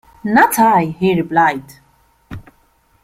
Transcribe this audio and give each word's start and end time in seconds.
‘Not 0.23 0.57
I!’ 0.57 0.95
he 0.99 1.13
replied. 1.13 1.75